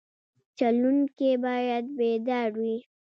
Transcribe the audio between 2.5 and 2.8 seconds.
وي.